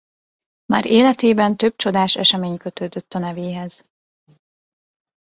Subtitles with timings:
[0.65, 3.83] Már életében több csodás esemény kötődött a nevéhez.